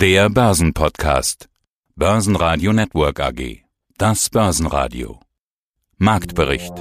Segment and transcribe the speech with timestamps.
[0.00, 1.50] Der Börsenpodcast.
[1.94, 3.58] Börsenradio Network AG.
[3.98, 5.20] Das Börsenradio.
[5.98, 6.72] Marktbericht.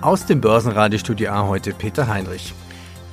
[0.00, 2.54] Aus dem Börsenradiostudio A heute Peter Heinrich.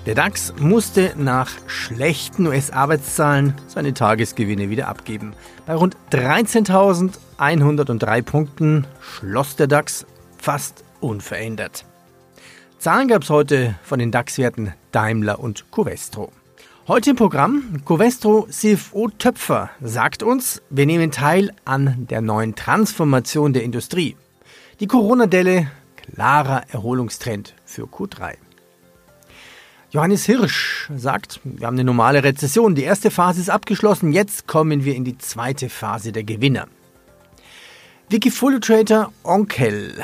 [0.06, 5.34] Der DAX musste nach schlechten US-Arbeitszahlen seine Tagesgewinne wieder abgeben.
[5.66, 10.06] Bei rund 13.103 Punkten schloss der DAX
[10.38, 11.86] fast unverändert.
[12.80, 16.32] Zahlen gab es heute von den DAX-Werten Daimler und Covestro.
[16.88, 23.52] Heute im Programm Covestro CFO Töpfer sagt uns, wir nehmen teil an der neuen Transformation
[23.52, 24.16] der Industrie.
[24.80, 28.36] Die Corona-Delle, klarer Erholungstrend für Q3.
[29.92, 32.76] Johannes Hirsch sagt, wir haben eine normale Rezession.
[32.76, 34.14] Die erste Phase ist abgeschlossen.
[34.14, 36.70] Jetzt kommen wir in die zweite Phase der Gewinner.
[38.08, 40.02] Wikifolio Trader Onkel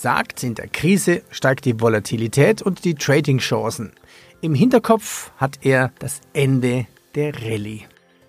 [0.00, 3.92] sagt, in der Krise steigt die Volatilität und die Trading-Chancen.
[4.40, 7.86] Im Hinterkopf hat er das Ende der Rallye.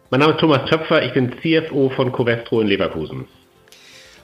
[0.09, 3.27] Mein Name ist Thomas Töpfer, ich bin CFO von Covestro in Leverkusen.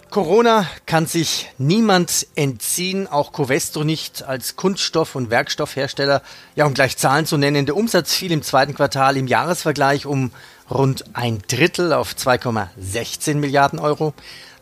[0.10, 6.22] Corona kann sich niemand entziehen, auch Covestro nicht als Kunststoff- und Werkstoffhersteller.
[6.56, 10.32] Ja, um gleich Zahlen zu nennen, der Umsatz fiel im zweiten Quartal im Jahresvergleich um
[10.72, 14.14] rund ein Drittel auf 2,16 Milliarden Euro.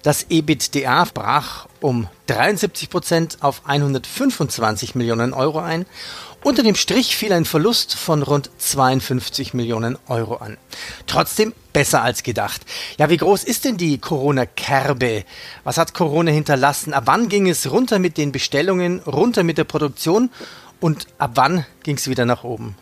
[0.04, 5.86] Das EBITDA brach um 73 Prozent auf 125 Millionen Euro ein.
[6.44, 10.58] Unter dem Strich fiel ein Verlust von rund 52 Millionen Euro an.
[11.08, 12.64] Trotzdem besser als gedacht.
[12.98, 15.24] Ja, wie groß ist denn die Corona-Kerbe?
[15.64, 16.94] Was hat Corona hinterlassen?
[16.94, 20.32] Ab wann ging es runter mit den Bestellungen, runter mit der Produktion
[20.82, 22.76] und ab wann ging es wieder nach oben?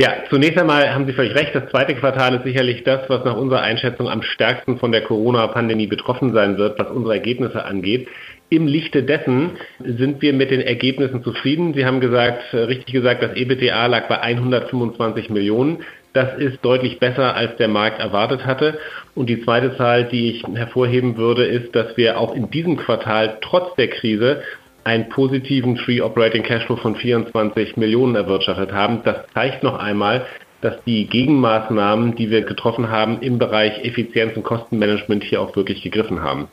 [0.00, 1.54] Ja, zunächst einmal haben Sie völlig recht.
[1.54, 5.88] Das zweite Quartal ist sicherlich das, was nach unserer Einschätzung am stärksten von der Corona-Pandemie
[5.88, 8.08] betroffen sein wird, was unsere Ergebnisse angeht.
[8.48, 11.74] Im Lichte dessen sind wir mit den Ergebnissen zufrieden.
[11.74, 15.84] Sie haben gesagt, äh, richtig gesagt, das EBTA lag bei 125 Millionen.
[16.14, 18.78] Das ist deutlich besser, als der Markt erwartet hatte.
[19.14, 23.36] Und die zweite Zahl, die ich hervorheben würde, ist, dass wir auch in diesem Quartal
[23.42, 24.42] trotz der Krise
[24.84, 29.00] einen positiven Free Operating Cashflow von 24 Millionen erwirtschaftet haben.
[29.04, 30.26] Das zeigt noch einmal,
[30.60, 35.82] dass die Gegenmaßnahmen, die wir getroffen haben im Bereich Effizienz und Kostenmanagement hier auch wirklich
[35.82, 36.48] gegriffen haben.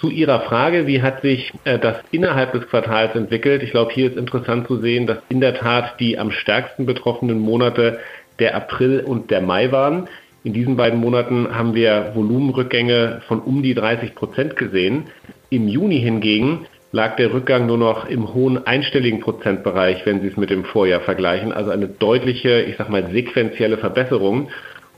[0.00, 3.62] Zu Ihrer Frage, wie hat sich äh, das innerhalb des Quartals entwickelt?
[3.62, 7.38] Ich glaube, hier ist interessant zu sehen, dass in der Tat die am stärksten betroffenen
[7.38, 8.00] Monate
[8.38, 10.08] der April und der Mai waren.
[10.44, 15.04] In diesen beiden Monaten haben wir Volumenrückgänge von um die 30 Prozent gesehen.
[15.50, 20.36] Im Juni hingegen lag der Rückgang nur noch im hohen einstelligen Prozentbereich, wenn Sie es
[20.36, 21.52] mit dem Vorjahr vergleichen.
[21.52, 24.48] Also eine deutliche, ich sag mal, sequentielle Verbesserung.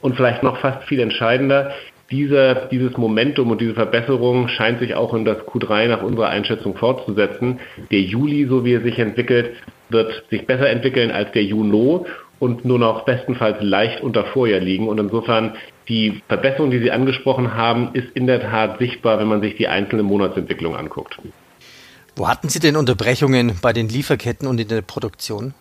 [0.01, 1.73] Und vielleicht noch fast viel entscheidender,
[2.11, 6.77] diese, dieses Momentum und diese Verbesserung scheint sich auch in das Q3 nach unserer Einschätzung
[6.77, 7.61] fortzusetzen.
[7.91, 9.53] Der Juli, so wie er sich entwickelt,
[9.91, 12.07] wird sich besser entwickeln als der Juno
[12.41, 14.89] und nur noch bestenfalls leicht unter Vorjahr liegen.
[14.89, 15.53] Und insofern
[15.89, 19.69] die Verbesserung, die Sie angesprochen haben, ist in der Tat sichtbar, wenn man sich die
[19.69, 21.17] einzelne Monatsentwicklung anguckt.
[22.21, 25.55] Wo hatten Sie denn Unterbrechungen bei den Lieferketten und in der Produktion?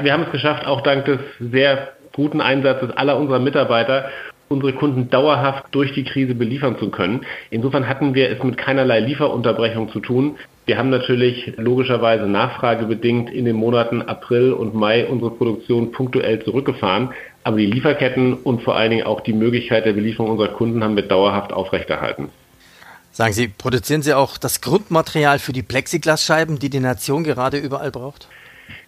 [0.00, 4.08] Wir haben es geschafft, auch dank des sehr guten Einsatzes aller unserer Mitarbeiter,
[4.48, 7.26] unsere Kunden dauerhaft durch die Krise beliefern zu können.
[7.50, 10.36] Insofern hatten wir es mit keinerlei Lieferunterbrechung zu tun.
[10.64, 17.10] Wir haben natürlich logischerweise nachfragebedingt in den Monaten April und Mai unsere Produktion punktuell zurückgefahren.
[17.42, 20.94] Aber die Lieferketten und vor allen Dingen auch die Möglichkeit der Belieferung unserer Kunden haben
[20.94, 22.28] wir dauerhaft aufrechterhalten.
[23.20, 27.90] Sagen Sie, produzieren Sie auch das Grundmaterial für die Plexiglasscheiben, die die Nation gerade überall
[27.90, 28.28] braucht?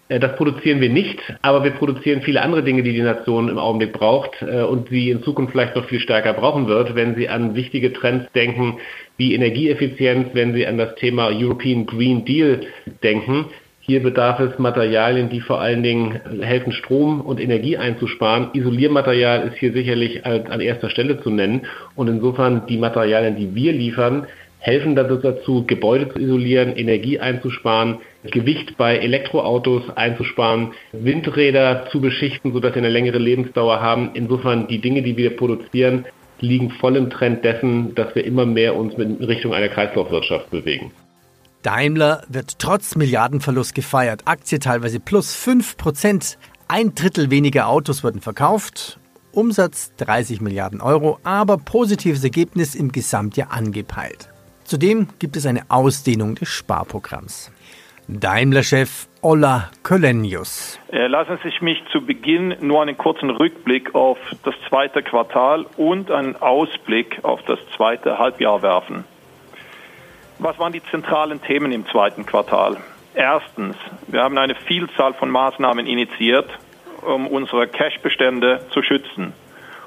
[0.08, 3.58] Äh, das produzieren wir nicht, aber wir produzieren viele andere Dinge, die die Nation im
[3.58, 7.28] Augenblick braucht äh, und sie in Zukunft vielleicht noch viel stärker brauchen wird, wenn Sie
[7.28, 8.78] an wichtige Trends denken,
[9.18, 12.62] wie Energieeffizienz, wenn Sie an das Thema European Green Deal
[13.02, 13.50] denken.
[13.84, 18.50] Hier bedarf es Materialien, die vor allen Dingen helfen, Strom und Energie einzusparen.
[18.52, 21.62] Isoliermaterial ist hier sicherlich an erster Stelle zu nennen.
[21.96, 24.28] Und insofern die Materialien, die wir liefern,
[24.60, 32.74] helfen dazu, Gebäude zu isolieren, Energie einzusparen, Gewicht bei Elektroautos einzusparen, Windräder zu beschichten, sodass
[32.74, 34.10] sie eine längere Lebensdauer haben.
[34.14, 36.04] Insofern die Dinge, die wir produzieren,
[36.38, 40.92] liegen voll im Trend dessen, dass wir immer mehr uns in Richtung einer Kreislaufwirtschaft bewegen.
[41.62, 44.22] Daimler wird trotz Milliardenverlust gefeiert.
[44.24, 46.36] Aktie teilweise plus 5%.
[46.68, 48.98] Ein Drittel weniger Autos wurden verkauft.
[49.32, 54.28] Umsatz 30 Milliarden Euro, aber positives Ergebnis im Gesamtjahr angepeilt.
[54.64, 57.50] Zudem gibt es eine Ausdehnung des Sparprogramms.
[58.08, 60.78] Daimler-Chef Ola Kölenius.
[60.90, 66.10] Äh, lassen Sie mich zu Beginn nur einen kurzen Rückblick auf das zweite Quartal und
[66.10, 69.04] einen Ausblick auf das zweite Halbjahr werfen.
[70.42, 72.76] Was waren die zentralen Themen im zweiten Quartal?
[73.14, 73.76] Erstens,
[74.08, 76.50] wir haben eine Vielzahl von Maßnahmen initiiert,
[77.02, 79.34] um unsere Cashbestände zu schützen.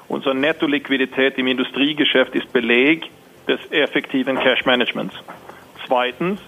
[0.08, 3.10] Unsere Netto-Liquidität im Industriegeschäft ist Beleg
[3.46, 5.14] des effektiven Cash-Managements.
[5.86, 6.40] Zweitens,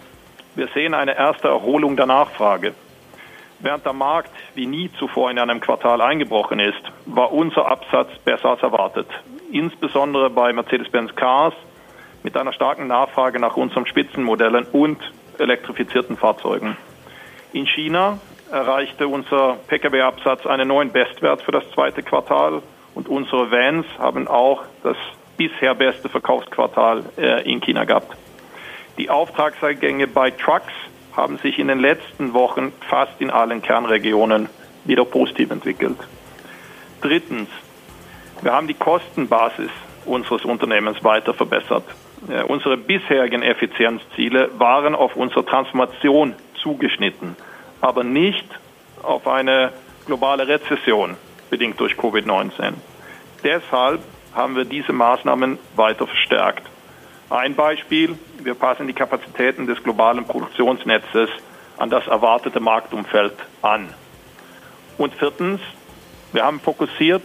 [0.54, 2.72] wir sehen eine erste Erholung der Nachfrage.
[3.58, 8.52] Während der Markt wie nie zuvor in einem Quartal eingebrochen ist, war unser Absatz besser
[8.52, 9.08] als erwartet.
[9.52, 11.52] Insbesondere bei Mercedes-Benz Cars
[12.22, 14.98] mit einer starken Nachfrage nach unseren Spitzenmodellen und
[15.38, 16.76] elektrifizierten Fahrzeugen.
[17.52, 18.18] In China
[18.50, 22.62] erreichte unser Pkw-Absatz einen neuen Bestwert für das zweite Quartal
[22.94, 24.96] und unsere Vans haben auch das
[25.36, 28.16] bisher beste Verkaufsquartal äh, in China gehabt.
[28.98, 30.72] Die Auftragseingänge bei Trucks
[31.16, 34.48] haben sich in den letzten Wochen fast in allen Kernregionen
[34.84, 35.98] wieder positiv entwickelt.
[37.00, 37.48] Drittens,
[38.42, 39.70] wir haben die Kostenbasis
[40.04, 41.84] unseres Unternehmens weiter verbessert.
[42.26, 47.36] Ja, unsere bisherigen Effizienzziele waren auf unsere Transformation zugeschnitten,
[47.80, 48.44] aber nicht
[49.02, 49.72] auf eine
[50.04, 51.16] globale Rezession
[51.48, 52.74] bedingt durch Covid-19.
[53.44, 54.00] Deshalb
[54.34, 56.66] haben wir diese Maßnahmen weiter verstärkt.
[57.30, 61.30] Ein Beispiel, wir passen die Kapazitäten des globalen Produktionsnetzes
[61.76, 63.88] an das erwartete Marktumfeld an.
[64.96, 65.60] Und viertens,
[66.32, 67.22] wir haben fokussiert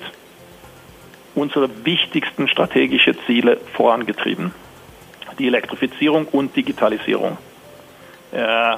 [1.35, 4.53] unsere wichtigsten strategischen Ziele vorangetrieben.
[5.39, 7.37] Die Elektrifizierung und Digitalisierung.
[8.31, 8.77] Äh,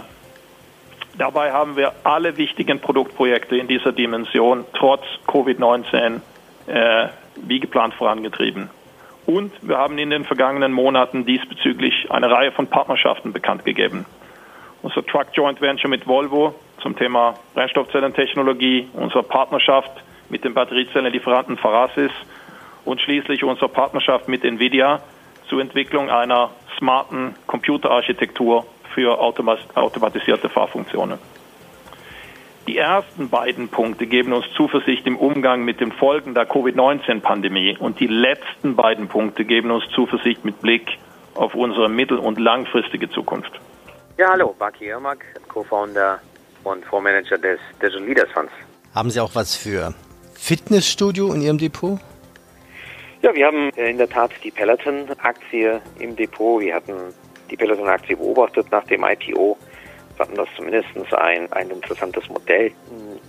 [1.17, 6.21] dabei haben wir alle wichtigen Produktprojekte in dieser Dimension trotz Covid-19
[6.67, 8.69] äh, wie geplant vorangetrieben.
[9.25, 14.05] Und wir haben in den vergangenen Monaten diesbezüglich eine Reihe von Partnerschaften bekannt gegeben.
[14.83, 19.91] Unser Truck Joint Venture mit Volvo zum Thema Brennstoffzellentechnologie, unsere Partnerschaft
[20.29, 22.11] mit dem Batteriezellenlieferanten Farasis
[22.83, 25.01] und schließlich unsere Partnerschaft mit Nvidia
[25.49, 31.19] zur Entwicklung einer smarten Computerarchitektur für automatisierte Fahrfunktionen.
[32.67, 37.99] Die ersten beiden Punkte geben uns Zuversicht im Umgang mit den Folgen der Covid-19-Pandemie und
[37.99, 40.97] die letzten beiden Punkte geben uns Zuversicht mit Blick
[41.35, 43.51] auf unsere mittel- und langfristige Zukunft.
[44.17, 46.19] Ja, hallo, Baki Irmak, Co-Founder
[46.63, 48.51] und Fondsmanager des Digital Leaders Funds.
[48.95, 49.93] Haben Sie auch was für
[50.33, 51.99] Fitnessstudio in Ihrem Depot?
[53.25, 56.61] Ja, wir haben äh, in der Tat die Peloton-Aktie im Depot.
[56.61, 56.93] Wir hatten
[57.49, 59.57] die Peloton-Aktie beobachtet nach dem IPO
[60.15, 62.71] fanden das zumindest ein, ein interessantes Modell,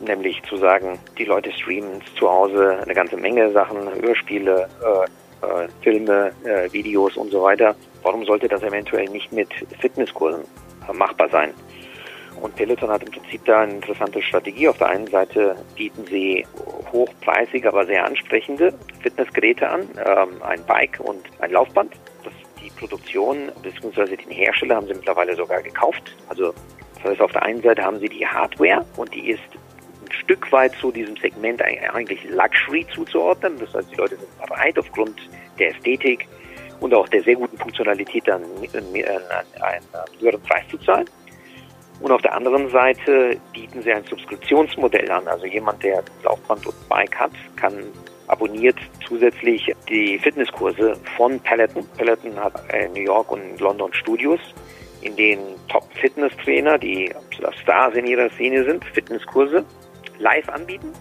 [0.07, 5.69] nämlich zu sagen, die Leute streamen zu Hause eine ganze Menge Sachen, Hörspiele, äh, äh,
[5.81, 7.75] Filme, äh, Videos und so weiter.
[8.03, 9.49] Warum sollte das eventuell nicht mit
[9.81, 10.45] Fitnesskursen
[10.89, 11.55] äh, machbar sein?
[12.41, 14.69] Und Peloton hat im Prinzip da eine interessante Strategie.
[14.69, 16.47] Auf der einen Seite bieten sie
[16.93, 21.93] hochpreisige, aber sehr ansprechende Fitnessgeräte an, ähm, ein Bike und ein Laufband.
[22.25, 22.33] Das
[22.67, 24.17] die Produktion bzw.
[24.17, 26.15] den Hersteller haben sie mittlerweile sogar gekauft.
[26.29, 26.53] Also
[26.97, 29.43] das heißt, auf der einen Seite haben sie die Hardware und die ist
[30.05, 33.59] ein Stück weit zu diesem Segment eigentlich Luxury zuzuordnen.
[33.59, 35.17] Das heißt, die Leute sind bereit aufgrund
[35.59, 36.27] der Ästhetik
[36.81, 38.95] und auch der sehr guten Funktionalität dann einen
[40.21, 41.09] höheren Preis zu zahlen.
[42.01, 45.27] Und auf der anderen Seite bieten sie ein Subskriptionsmodell an.
[45.27, 47.85] Also jemand, der Laufband und Bike hat, kann
[48.29, 48.77] abonniert
[49.07, 51.87] zusätzlich die Fitnesskurse von Peloton.
[51.97, 54.41] Peloton hat in New York und London Studios,
[55.01, 57.13] in denen Top-Fitness-Trainer, die
[57.63, 59.65] Stars in ihrer Szene sind, Fitnesskurse
[60.19, 60.93] live anbieten.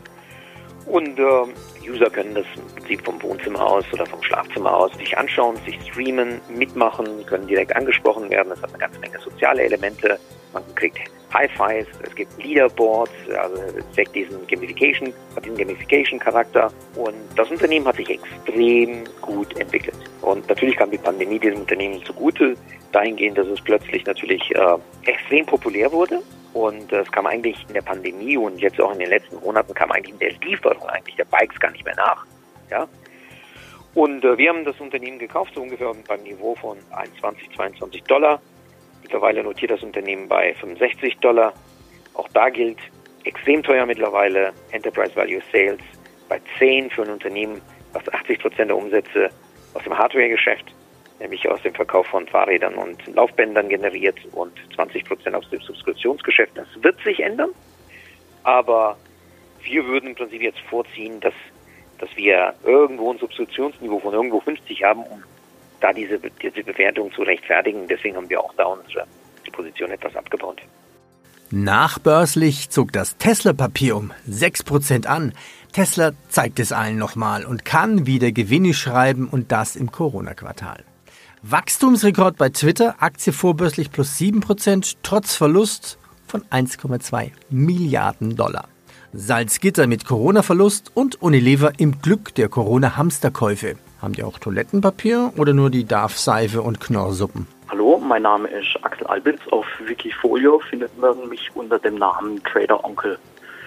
[0.86, 5.18] Und äh, User können das im Prinzip vom Wohnzimmer aus oder vom Schlafzimmer aus sich
[5.18, 8.52] anschauen, sich streamen, mitmachen, können direkt angesprochen werden.
[8.52, 10.20] Es hat eine ganze Menge soziale Elemente.
[10.56, 10.98] Man kriegt
[11.34, 16.72] High Fives, es gibt Leaderboards, also es zeigt diesen Gamification, hat diesen Gamification-Charakter.
[16.96, 19.98] Und das Unternehmen hat sich extrem gut entwickelt.
[20.22, 22.56] Und natürlich kam die Pandemie diesem Unternehmen zugute,
[22.94, 26.22] dahingehend, dass es plötzlich natürlich äh, extrem populär wurde.
[26.54, 29.92] Und es kam eigentlich in der Pandemie und jetzt auch in den letzten Monaten kam
[29.92, 32.26] eigentlich in der Lieferung eigentlich der Bikes gar nicht mehr nach.
[32.72, 32.88] Ja,
[33.96, 38.42] und äh, wir haben das Unternehmen gekauft, so ungefähr beim Niveau von 21, 22 Dollar.
[39.06, 41.54] Mittlerweile notiert das Unternehmen bei 65 Dollar.
[42.16, 42.80] Auch da gilt
[43.24, 45.80] extrem teuer mittlerweile Enterprise Value Sales
[46.28, 47.62] bei 10 für ein Unternehmen,
[47.94, 49.30] was 80 Prozent der Umsätze
[49.76, 50.74] aus dem Hardware-Geschäft,
[51.20, 56.58] nämlich aus dem Verkauf von Fahrrädern und Laufbändern generiert und 20 Prozent aus dem Subskriptionsgeschäft.
[56.58, 57.52] Das wird sich ändern,
[58.42, 58.98] aber
[59.62, 61.36] wir würden im Prinzip jetzt vorziehen, dass,
[62.00, 65.24] dass wir irgendwo ein Subskriptionsniveau von irgendwo 50 haben, um
[65.86, 67.88] da diese, diese Bewertung zu rechtfertigen.
[67.88, 69.06] Deswegen haben wir auch da unsere
[69.52, 70.62] Position etwas abgebaut.
[71.52, 75.34] Nachbörslich zog das Tesla-Papier um 6% an.
[75.74, 80.84] Tesla zeigt es allen nochmal und kann wieder Gewinne schreiben und das im Corona-Quartal.
[81.44, 88.68] Wachstumsrekord bei Twitter, Aktie vorbörslich plus 7%, trotz Verlust von 1,2 Milliarden Dollar.
[89.14, 93.76] Salzgitter mit Corona-Verlust und Unilever im Glück der Corona-Hamsterkäufe.
[94.06, 97.48] Haben die auch Toilettenpapier oder nur die Darf-Seife und Knorrsuppen?
[97.70, 99.40] Hallo, mein Name ist Axel Albitz.
[99.50, 103.18] Auf Wikifolio findet man mich unter dem Namen Trader Onkel.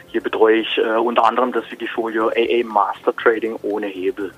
[0.07, 4.31] Hier betreue ich äh, unter anderem das Wikifolio AA Master Trading ohne Hebel.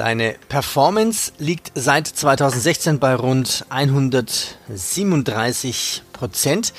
[0.00, 6.72] Deine Performance liegt seit 2016 bei rund 137 Prozent.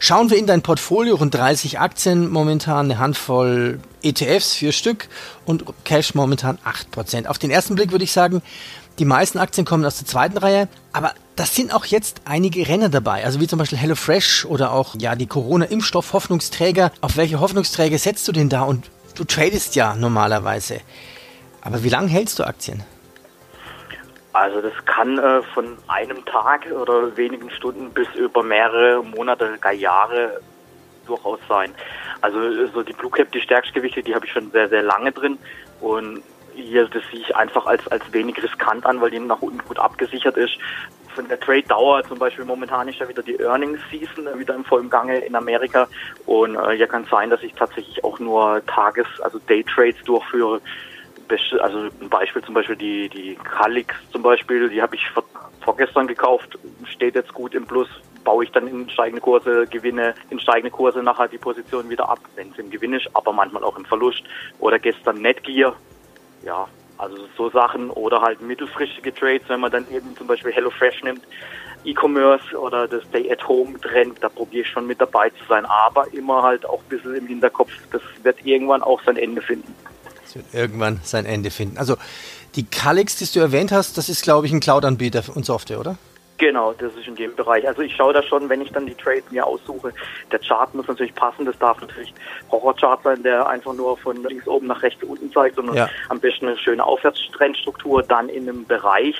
[0.00, 5.06] Schauen wir in dein Portfolio, rund 30 Aktien momentan, eine Handvoll ETFs, vier Stück
[5.44, 7.28] und Cash momentan 8 Prozent.
[7.28, 8.42] Auf den ersten Blick würde ich sagen,
[8.98, 12.88] die meisten Aktien kommen aus der zweiten Reihe, aber das sind auch jetzt einige Renner
[12.88, 16.90] dabei, also wie zum Beispiel HelloFresh oder auch ja die Corona-Impfstoff Hoffnungsträger.
[17.02, 18.62] Auf welche Hoffnungsträger setzt du denn da?
[18.62, 20.80] Und du tradest ja normalerweise.
[21.64, 22.82] Aber wie lange hältst du Aktien?
[24.34, 29.72] Also das kann äh, von einem Tag oder wenigen Stunden bis über mehrere Monate, gar
[29.72, 30.40] Jahre
[31.06, 31.72] durchaus sein.
[32.20, 35.38] Also so die Blue Cap, die Stärkgewichte, die habe ich schon sehr, sehr lange drin
[35.80, 36.22] und
[36.54, 39.78] hier das sehe ich einfach als, als wenig riskant an, weil die nach unten gut
[39.78, 40.56] abgesichert ist.
[41.14, 44.90] Von der Trade-Dauer zum Beispiel momentan ist ja wieder die Earnings-Season äh, wieder im vollen
[44.90, 45.86] Gange in Amerika
[46.26, 50.60] und äh, hier kann es sein, dass ich tatsächlich auch nur Tages-, also Day-Trades durchführe
[51.60, 55.02] also ein Beispiel zum Beispiel die, die Calix zum Beispiel, die habe ich
[55.60, 57.88] vorgestern gekauft, steht jetzt gut im Plus,
[58.22, 62.20] baue ich dann in steigende Kurse, gewinne in steigende Kurse nachher die Position wieder ab,
[62.36, 64.22] wenn es im Gewinn ist, aber manchmal auch im Verlust.
[64.58, 65.74] Oder gestern Netgear,
[66.44, 66.66] ja,
[66.98, 71.22] also so Sachen oder halt mittelfristige Trades, wenn man dann eben zum Beispiel HelloFresh nimmt,
[71.84, 76.64] E-Commerce oder das Stay-at-Home-Trend, da probiere ich schon mit dabei zu sein, aber immer halt
[76.66, 79.74] auch ein bisschen im Hinterkopf, das wird irgendwann auch sein Ende finden
[80.34, 81.78] wird irgendwann sein Ende finden.
[81.78, 81.96] Also
[82.54, 85.96] die Calix, die du erwähnt hast, das ist, glaube ich, ein Cloud-Anbieter und Software, oder?
[86.38, 87.66] Genau, das ist in dem Bereich.
[87.66, 89.92] Also ich schaue da schon, wenn ich dann die Trades mir aussuche,
[90.32, 91.44] der Chart muss natürlich passen.
[91.44, 92.12] Das darf natürlich
[92.50, 95.88] Horrorchart sein, der einfach nur von links oben nach rechts unten zeigt, sondern ja.
[96.08, 99.16] am besten eine schöne Aufwärtstrendstruktur dann in einem Bereich,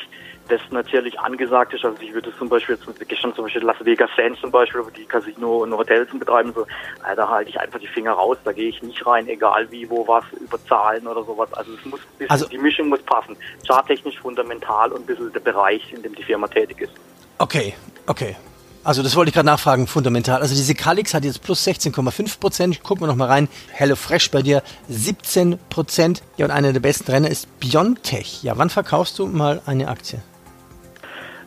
[0.49, 1.85] das natürlich angesagt ist.
[1.85, 5.05] Also ich würde zum Beispiel gestern zum Beispiel Las Vegas Sands zum Beispiel, wo die
[5.05, 8.69] Casino und Hotels betreiben, so, äh, da halte ich einfach die Finger raus, da gehe
[8.69, 11.53] ich nicht rein, egal wie, wo was, über Zahlen oder sowas.
[11.55, 13.37] Also es muss also, die Mischung muss passen.
[13.67, 16.93] Charttechnisch fundamental und ein bisschen der Bereich, in dem die Firma tätig ist.
[17.39, 17.75] Okay,
[18.07, 18.37] okay.
[18.85, 20.43] Also das wollte ich gerade nachfragen, fundamental.
[20.43, 22.83] Also diese Calix hat jetzt plus 16,5 Prozent.
[22.83, 23.49] Gucken wir nochmal rein.
[23.73, 26.23] Hello Fresh bei dir 17 Prozent.
[26.37, 28.43] Ja, und einer der besten Renner ist Biontech.
[28.43, 30.21] Ja, wann verkaufst du mal eine Aktie?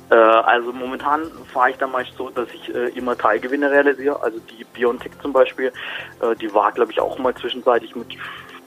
[0.09, 4.21] Äh, also momentan fahre ich da meist so, dass ich äh, immer Teilgewinne realisiere.
[4.21, 5.71] Also die Biontech zum Beispiel,
[6.21, 8.07] äh, die war glaube ich auch mal zwischenzeitlich mit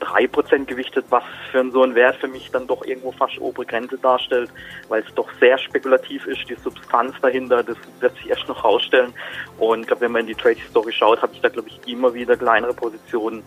[0.01, 3.97] 3% gewichtet, was für so einen Wert für mich dann doch irgendwo fast obere Grenze
[3.97, 4.51] darstellt,
[4.89, 9.13] weil es doch sehr spekulativ ist, die Substanz dahinter, das wird sich erst noch rausstellen.
[9.59, 11.79] Und ich glaube, wenn man in die Trade Story schaut, habe ich da glaube ich
[11.87, 13.43] immer wieder kleinere Positionen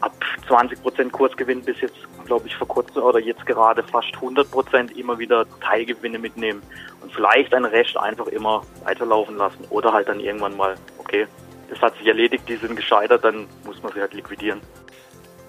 [0.00, 0.12] ab
[0.48, 1.96] 20 Prozent Kursgewinn bis jetzt,
[2.26, 6.62] glaube ich, vor kurzem oder jetzt gerade fast 100 Prozent immer wieder Teilgewinne mitnehmen
[7.00, 11.26] und vielleicht ein Rest einfach immer weiterlaufen lassen oder halt dann irgendwann mal, okay,
[11.68, 14.60] das hat sich erledigt, die sind gescheitert, dann muss man sie halt liquidieren.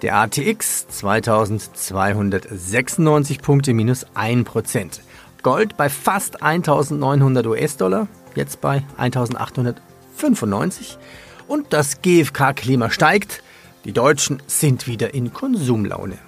[0.04, 5.00] Der ATX 2296 Punkte minus 1%.
[5.42, 11.00] Gold bei fast 1900 US-Dollar, jetzt bei 1895.
[11.48, 13.42] Und das GfK-Klima steigt,
[13.86, 16.20] die Deutschen sind wieder in Konsumlaune.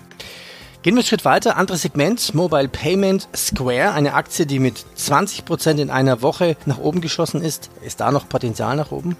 [0.81, 1.57] Gehen wir einen Schritt weiter.
[1.57, 7.01] Anderes Segment, Mobile Payment Square, eine Aktie, die mit 20% in einer Woche nach oben
[7.01, 7.69] geschossen ist.
[7.83, 9.15] Ist da noch Potenzial nach oben?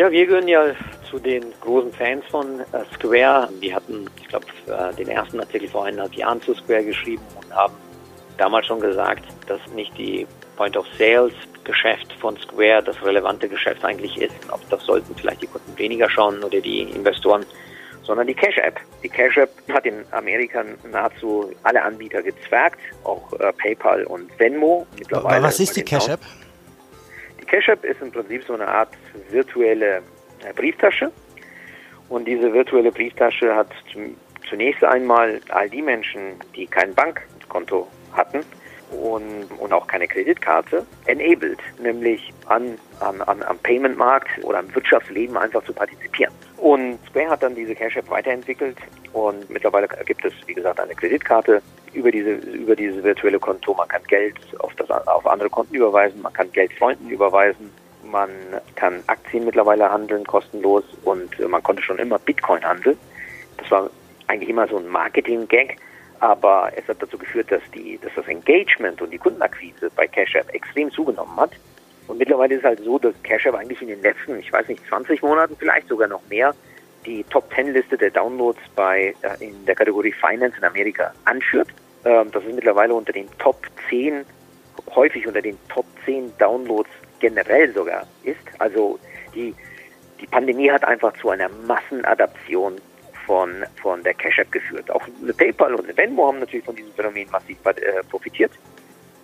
[0.00, 0.74] Ja, wir gehören ja
[1.10, 2.64] zu den großen Fans von äh,
[2.94, 3.50] Square.
[3.60, 7.54] Wir hatten, ich glaube, äh, den ersten Artikel vor eineinhalb Jahren zu Square geschrieben und
[7.54, 7.74] haben
[8.38, 10.26] damals schon gesagt, dass nicht die
[10.56, 14.32] Point of Sales Geschäft von Square das relevante Geschäft eigentlich ist.
[14.50, 17.44] Ob das sollten vielleicht die Kunden weniger schauen oder die Investoren
[18.02, 18.80] sondern die Cash App.
[19.02, 24.86] Die Cash App hat in Amerika nahezu alle Anbieter gezwergt, auch äh, PayPal und Venmo.
[24.98, 26.20] Mittlerweile Aber was ist die Cash App?
[26.20, 26.49] Die
[27.50, 28.96] Cash App ist im Prinzip so eine Art
[29.28, 30.02] virtuelle
[30.44, 31.10] äh, Brieftasche.
[32.08, 33.68] Und diese virtuelle Brieftasche hat
[34.48, 38.44] zunächst einmal all die Menschen, die kein Bankkonto hatten,
[38.92, 45.36] und, und auch keine Kreditkarte enabled, nämlich an, an, an, am Payment-Markt oder am Wirtschaftsleben
[45.36, 46.32] einfach zu partizipieren.
[46.56, 48.76] Und Square hat dann diese Cash App weiterentwickelt
[49.12, 53.74] und mittlerweile gibt es, wie gesagt, eine Kreditkarte über diese, über diese virtuelle Konto.
[53.74, 57.70] Man kann Geld auf, das, auf andere Konten überweisen, man kann Geld Freunden überweisen,
[58.10, 58.30] man
[58.76, 62.98] kann Aktien mittlerweile handeln kostenlos und man konnte schon immer Bitcoin handeln.
[63.58, 63.90] Das war
[64.26, 65.78] eigentlich immer so ein Marketing-Gag
[66.20, 70.34] aber es hat dazu geführt, dass, die, dass das Engagement und die Kundenakquise bei Cash
[70.34, 71.52] App extrem zugenommen hat.
[72.06, 74.68] Und mittlerweile ist es halt so, dass Cash App eigentlich in den letzten, ich weiß
[74.68, 76.54] nicht, 20 Monaten vielleicht sogar noch mehr,
[77.06, 81.68] die Top 10 Liste der Downloads bei äh, in der Kategorie Finance in Amerika anführt.
[82.04, 84.24] Ähm, das ist mittlerweile unter den Top 10,
[84.94, 86.90] häufig unter den Top 10 Downloads
[87.20, 88.40] generell sogar ist.
[88.58, 88.98] Also
[89.34, 89.54] die,
[90.20, 92.76] die Pandemie hat einfach zu einer Massenadaption
[93.26, 94.90] von, von der Cash App geführt.
[94.90, 98.52] Auch eine PayPal und eine Venmo haben natürlich von diesem Phänomen massiv äh, profitiert.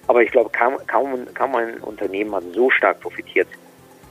[0.06, 3.48] Aber ich glaube, kaum, kaum, kaum ein Unternehmen hat so stark profitiert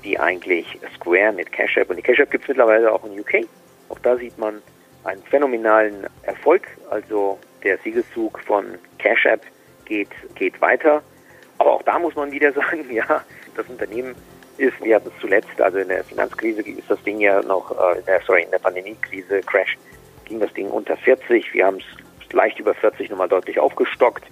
[0.05, 1.89] wie eigentlich Square mit Cash App.
[1.89, 3.47] Und die Cash App gibt es mittlerweile auch in UK.
[3.89, 4.61] Auch da sieht man
[5.03, 6.67] einen phänomenalen Erfolg.
[6.89, 8.65] Also der Siegeszug von
[8.99, 9.41] Cash App
[9.85, 11.01] geht, geht weiter.
[11.57, 13.23] Aber auch da muss man wieder sagen, ja,
[13.55, 14.15] das Unternehmen
[14.57, 18.19] ist, wir hatten es zuletzt, also in der Finanzkrise ist das Ding ja noch, äh,
[18.25, 19.77] sorry, in der Pandemiekrise, Crash,
[20.23, 21.53] ging das Ding unter 40.
[21.53, 24.23] Wir haben es leicht über 40 nochmal deutlich aufgestockt.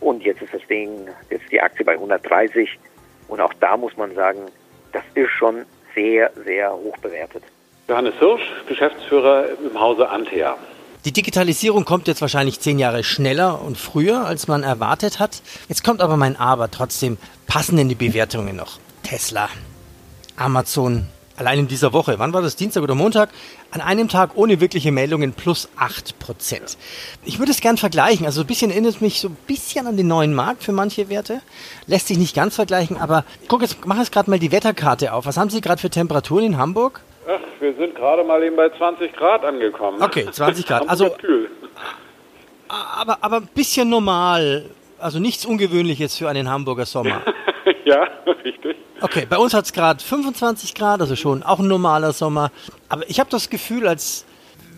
[0.00, 2.78] Und jetzt ist das Ding, jetzt ist die Aktie bei 130.
[3.28, 4.46] Und auch da muss man sagen,
[4.92, 7.42] das ist schon sehr, sehr hoch bewertet.
[7.88, 10.56] Johannes Hirsch, Geschäftsführer im Hause Antea.
[11.04, 15.40] Die Digitalisierung kommt jetzt wahrscheinlich zehn Jahre schneller und früher, als man erwartet hat.
[15.68, 17.16] Jetzt kommt aber mein Aber trotzdem.
[17.46, 18.78] Passen denn die Bewertungen noch?
[19.02, 19.48] Tesla,
[20.36, 23.30] Amazon, allein in dieser Woche, wann war das, Dienstag oder Montag,
[23.70, 26.76] an einem Tag ohne wirkliche Meldungen plus 8 Prozent.
[27.24, 30.08] Ich würde es gern vergleichen, also ein bisschen erinnert mich so ein bisschen an den
[30.08, 31.40] neuen Markt für manche Werte.
[31.86, 35.26] Lässt sich nicht ganz vergleichen, aber guck jetzt, mach jetzt gerade mal die Wetterkarte auf.
[35.26, 37.00] Was haben Sie gerade für Temperaturen in Hamburg?
[37.28, 40.02] Ach, wir sind gerade mal eben bei 20 Grad angekommen.
[40.02, 40.88] Okay, 20 Grad.
[40.88, 41.50] also kühl.
[42.68, 47.22] Aber, aber ein bisschen normal, also nichts Ungewöhnliches für einen Hamburger Sommer.
[47.84, 48.08] ja,
[48.44, 48.76] richtig.
[49.02, 52.52] Okay, bei uns hat es gerade 25 Grad, also schon auch ein normaler Sommer.
[52.88, 54.24] Aber ich habe das Gefühl, als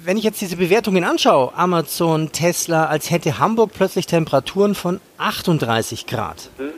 [0.04, 6.06] wenn ich jetzt diese Bewertungen anschaue, Amazon, Tesla, als hätte Hamburg plötzlich Temperaturen von 38
[6.06, 6.50] Grad.
[6.58, 6.70] Hm.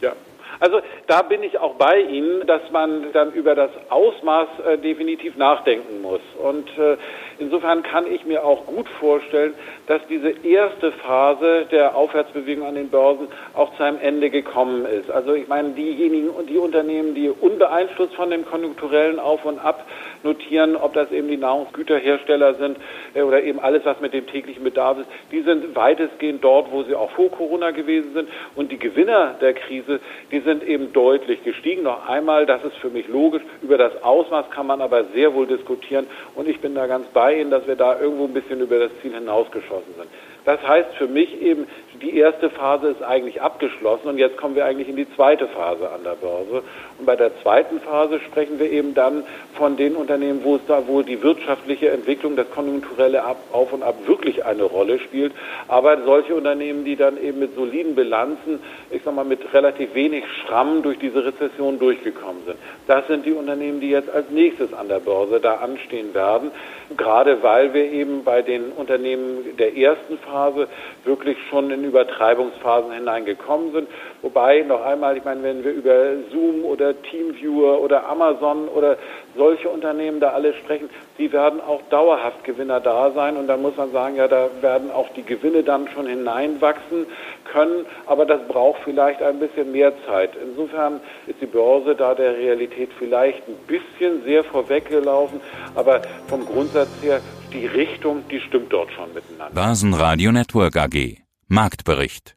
[0.00, 0.12] Ja,
[0.60, 5.36] also da bin ich auch bei Ihnen, dass man dann über das Ausmaß äh, definitiv
[5.36, 6.20] nachdenken muss.
[6.42, 6.96] Und äh,
[7.38, 9.54] insofern kann ich mir auch gut vorstellen,
[9.86, 15.10] dass diese erste Phase der Aufwärtsbewegung an den Börsen auch zu einem Ende gekommen ist.
[15.10, 19.86] Also ich meine, diejenigen und die Unternehmen, die unbeeinflusst von dem konjunkturellen Auf und Ab
[20.26, 22.76] notieren, ob das eben die Nahrungsgüterhersteller sind
[23.14, 26.82] äh, oder eben alles, was mit dem täglichen Bedarf ist, die sind weitestgehend dort, wo
[26.82, 28.28] sie auch vor Corona gewesen sind.
[28.54, 31.84] Und die Gewinner der Krise, die sind eben deutlich gestiegen.
[31.84, 33.42] Noch einmal, das ist für mich logisch.
[33.62, 36.06] Über das Ausmaß kann man aber sehr wohl diskutieren.
[36.34, 38.90] Und ich bin da ganz bei Ihnen, dass wir da irgendwo ein bisschen über das
[39.00, 40.08] Ziel hinausgeschossen sind.
[40.46, 41.66] Das heißt für mich eben,
[42.00, 45.90] die erste Phase ist eigentlich abgeschlossen und jetzt kommen wir eigentlich in die zweite Phase
[45.90, 46.62] an der Börse.
[46.98, 50.86] Und bei der zweiten Phase sprechen wir eben dann von den Unternehmen, wo es da
[50.86, 55.32] wohl die wirtschaftliche Entwicklung, das konjunkturelle Auf und Ab wirklich eine Rolle spielt.
[55.66, 60.22] Aber solche Unternehmen, die dann eben mit soliden Bilanzen, ich sag mal mit relativ wenig
[60.42, 62.56] Schrammen durch diese Rezession durchgekommen sind.
[62.86, 66.52] Das sind die Unternehmen, die jetzt als nächstes an der Börse da anstehen werden.
[66.96, 70.68] Gerade weil wir eben bei den Unternehmen der ersten Phase
[71.04, 73.88] wirklich schon in Übertreibungsphasen hineingekommen sind.
[74.22, 78.98] Wobei, noch einmal, ich meine, wenn wir über Zoom oder Teamviewer oder Amazon oder
[79.36, 83.36] solche Unternehmen da alle sprechen, die werden auch dauerhaft Gewinner da sein.
[83.36, 87.06] Und da muss man sagen, ja, da werden auch die Gewinne dann schon hineinwachsen
[87.44, 87.86] können.
[88.06, 90.30] Aber das braucht vielleicht ein bisschen mehr Zeit.
[90.36, 95.40] Insofern ist die Börse da der Realität vielleicht ein bisschen sehr vorweggelaufen.
[95.74, 97.20] Aber vom Grundsatz her,
[97.52, 99.54] die Richtung, die stimmt dort schon miteinander.
[99.54, 101.18] Börsenradio Network AG.
[101.48, 102.36] Marktbericht.